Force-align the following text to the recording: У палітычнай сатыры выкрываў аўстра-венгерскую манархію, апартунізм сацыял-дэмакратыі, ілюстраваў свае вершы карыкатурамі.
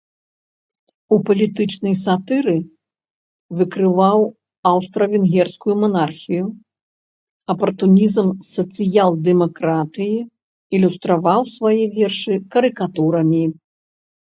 У 1.15 1.17
палітычнай 1.27 1.95
сатыры 2.03 2.55
выкрываў 3.59 4.19
аўстра-венгерскую 4.71 5.75
манархію, 5.83 6.45
апартунізм 7.57 8.33
сацыял-дэмакратыі, 8.53 10.17
ілюстраваў 10.79 11.41
свае 11.61 11.79
вершы 12.01 12.33
карыкатурамі. 12.59 13.43